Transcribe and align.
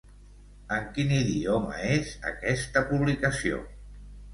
En 0.77 0.87
quin 0.95 1.13
idioma 1.19 1.79
és 1.93 2.17
aquesta 2.33 2.87
publicació? 2.93 3.67